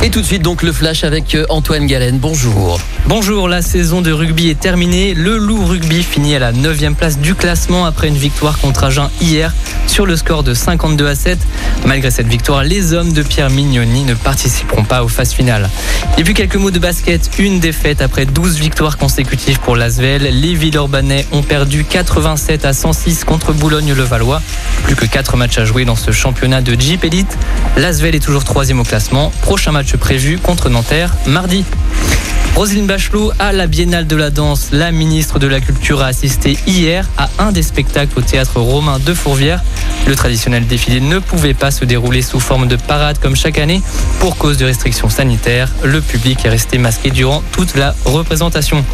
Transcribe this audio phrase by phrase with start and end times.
[0.00, 2.18] Et tout de suite donc le flash avec euh, Antoine Galen.
[2.18, 2.78] Bonjour.
[3.06, 5.12] Bonjour, la saison de rugby est terminée.
[5.12, 9.10] Le Loup Rugby finit à la 9 place du classement après une victoire contre Agen
[9.20, 9.52] hier
[9.88, 11.38] sur le score de 52 à 7.
[11.84, 15.68] Malgré cette victoire, les hommes de Pierre Mignoni ne participeront pas aux phases finales.
[16.16, 17.30] Et puis quelques mots de basket.
[17.40, 20.22] Une défaite après 12 victoires consécutives pour l'Asvel.
[20.22, 24.42] Les Villeurbanais ont perdu 87 à 106 contre Boulogne-le-Valois.
[24.84, 27.38] Plus que 4 matchs à jouer dans ce championnat de Jeep Elite.
[27.76, 29.32] L'Asvel est toujours troisième au classement.
[29.42, 31.64] Prochain match prévu contre Nanterre mardi.
[32.54, 34.68] Roselyne Bachelot à la Biennale de la danse.
[34.72, 38.98] La ministre de la Culture a assisté hier à un des spectacles au théâtre romain
[38.98, 39.62] de Fourvière.
[40.06, 43.82] Le traditionnel défilé ne pouvait pas se dérouler sous forme de parade comme chaque année
[44.20, 45.70] pour cause de restrictions sanitaires.
[45.84, 48.84] Le public est resté masqué durant toute la représentation.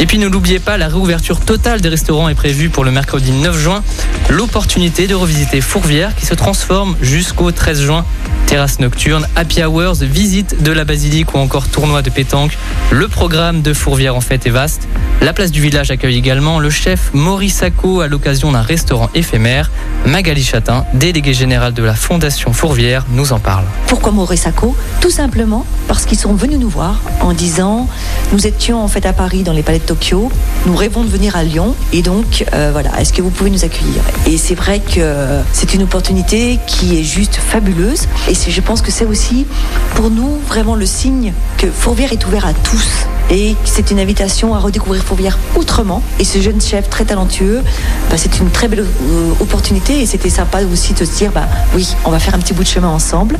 [0.00, 3.32] Et puis ne l'oubliez pas, la réouverture totale des restaurants est prévue pour le mercredi
[3.32, 3.82] 9 juin.
[4.28, 8.04] L'opportunité de revisiter Fourvière qui se transforme jusqu'au 13 juin
[8.46, 12.56] terrasse nocturne, happy hours, visite de la basilique ou encore tournoi de pétanque.
[12.90, 14.88] Le programme de Fourvière en fait est vaste.
[15.20, 19.70] La place du village accueille également le chef Maurice Sacco à l'occasion d'un restaurant éphémère.
[20.06, 23.64] Magali Chatin, déléguée générale de la Fondation Fourvière, nous en parle.
[23.88, 24.76] Pourquoi Maurice Sacco?
[25.00, 27.88] Tout simplement parce qu'ils sont venus nous voir en disant
[28.32, 30.30] nous étions en fait à Paris dans les palais de Tokyo,
[30.66, 31.74] nous rêvons de venir à Lyon.
[31.92, 34.02] Et donc euh, voilà, est-ce que vous pouvez nous accueillir?
[34.26, 38.06] Et c'est vrai que c'est une opportunité qui est juste fabuleuse.
[38.28, 39.46] Et je pense que c'est aussi
[39.94, 44.54] pour nous vraiment le signe que Fourvière est ouvert à tous et c'est une invitation
[44.54, 46.02] à redécouvrir Fourvière autrement.
[46.18, 47.62] Et ce jeune chef très talentueux,
[48.10, 51.48] bah, c'est une très belle euh, opportunité et c'était sympa aussi de se dire, bah,
[51.74, 53.38] oui, on va faire un petit bout de chemin ensemble.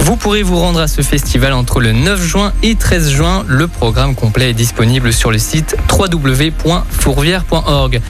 [0.00, 3.44] Vous pourrez vous rendre à ce festival entre le 9 juin et 13 juin.
[3.46, 8.00] Le programme complet est disponible sur le site www.fourvière.org.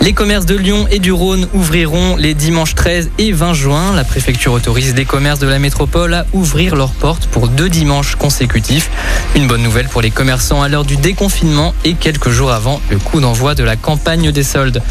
[0.00, 3.94] Les commerces de Lyon et du Rhône ouvriront les dimanches 13 et 20 juin.
[3.94, 8.16] La préfecture autorise les commerces de la métropole à ouvrir leurs portes pour deux dimanches
[8.16, 8.90] consécutifs.
[9.34, 12.98] Une bonne nouvelle pour les commerçants à l'heure du déconfinement et quelques jours avant le
[12.98, 14.82] coup d'envoi de la campagne des soldes.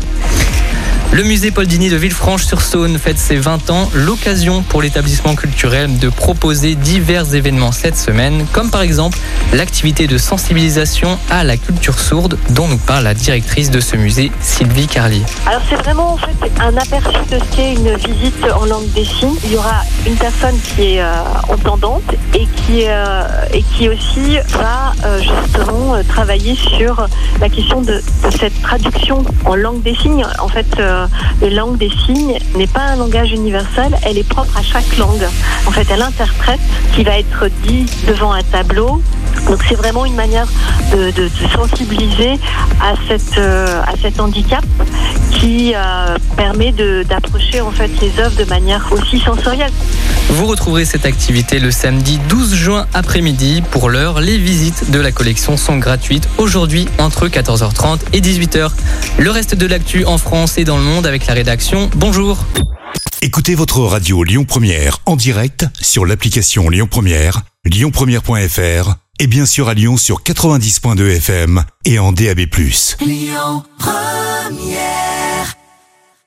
[1.11, 6.09] Le musée Paul Dini de Villefranche-sur-Saône fête ses 20 ans, l'occasion pour l'établissement culturel de
[6.09, 9.19] proposer divers événements cette semaine, comme par exemple
[9.53, 14.31] l'activité de sensibilisation à la culture sourde dont nous parle la directrice de ce musée,
[14.41, 15.21] Sylvie Carlier.
[15.45, 19.05] Alors c'est vraiment en fait un aperçu de ce qu'est une visite en langue des
[19.05, 19.35] signes.
[19.43, 21.13] Il y aura une personne qui est euh,
[21.49, 22.03] entendante
[22.33, 27.07] et qui, euh, et qui aussi va euh, justement travailler sur
[27.39, 30.25] la question de, de, cette traduction en langue des signes.
[30.39, 30.65] En fait,
[31.41, 35.27] la langue des signes n'est pas un langage universel, elle est propre à chaque langue.
[35.65, 36.59] En fait, elle interprète
[36.89, 39.01] ce qui va être dit devant un tableau.
[39.47, 40.47] Donc c'est vraiment une manière
[40.93, 42.39] de, sensibiliser
[42.79, 44.63] à, cette, euh, à cet handicap
[45.31, 49.71] qui euh, permet d'approcher en fait les œuvres de manière aussi sensorielle.
[50.29, 53.61] Vous retrouverez cette activité le samedi 12 juin après-midi.
[53.71, 58.71] Pour l'heure, les visites de la collection sont gratuites aujourd'hui entre 14h30 et 18h.
[59.19, 61.89] Le reste de l'actu en France et dans le monde avec la rédaction.
[61.95, 62.45] Bonjour.
[63.21, 69.69] Écoutez votre radio Lyon Première en direct sur l'application Lyon Première, lyonpremière.fr et bien sûr
[69.69, 72.41] à Lyon sur 90.2 FM et en DAB+.
[72.99, 75.22] Lyon Première